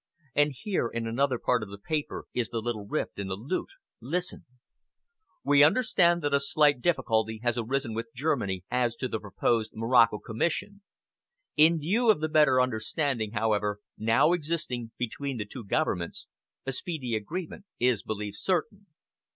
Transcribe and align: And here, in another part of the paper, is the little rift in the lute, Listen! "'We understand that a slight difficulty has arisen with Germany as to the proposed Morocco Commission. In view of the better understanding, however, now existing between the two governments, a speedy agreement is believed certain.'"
And 0.33 0.51
here, 0.55 0.87
in 0.87 1.05
another 1.05 1.37
part 1.37 1.61
of 1.61 1.69
the 1.69 1.77
paper, 1.77 2.25
is 2.33 2.49
the 2.49 2.57
little 2.57 2.87
rift 2.87 3.19
in 3.19 3.27
the 3.27 3.35
lute, 3.35 3.73
Listen! 3.99 4.47
"'We 5.43 5.63
understand 5.63 6.23
that 6.23 6.33
a 6.33 6.39
slight 6.39 6.81
difficulty 6.81 7.39
has 7.43 7.55
arisen 7.55 7.93
with 7.93 8.11
Germany 8.15 8.63
as 8.71 8.95
to 8.95 9.07
the 9.07 9.19
proposed 9.19 9.73
Morocco 9.75 10.17
Commission. 10.17 10.81
In 11.55 11.77
view 11.81 12.09
of 12.09 12.19
the 12.19 12.29
better 12.29 12.59
understanding, 12.59 13.33
however, 13.33 13.77
now 13.95 14.33
existing 14.33 14.89
between 14.97 15.37
the 15.37 15.45
two 15.45 15.63
governments, 15.63 16.25
a 16.65 16.71
speedy 16.71 17.15
agreement 17.15 17.65
is 17.79 18.01
believed 18.01 18.37
certain.'" 18.37 18.87